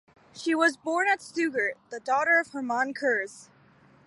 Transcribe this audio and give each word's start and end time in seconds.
She 0.33 0.55
was 0.55 0.77
born 0.77 1.07
at 1.07 1.21
Stuttgart, 1.21 1.77
the 1.91 1.99
daughter 1.99 2.39
of 2.39 2.47
Hermann 2.53 2.91
Kurz. 2.91 3.49